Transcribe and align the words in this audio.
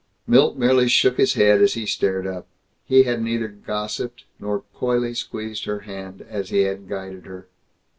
Milt 0.25 0.57
merely 0.57 0.87
shook 0.87 1.17
his 1.17 1.35
head 1.35 1.61
as 1.61 1.75
he 1.75 1.85
stared 1.85 2.25
up. 2.25 2.47
He 2.87 3.03
had 3.03 3.21
neither 3.21 3.47
gossiped 3.47 4.23
nor 4.39 4.63
coyly 4.73 5.13
squeezed 5.13 5.65
her 5.65 5.81
hand 5.81 6.25
as 6.27 6.49
he 6.49 6.61
had 6.61 6.89
guided 6.89 7.27
her. 7.27 7.47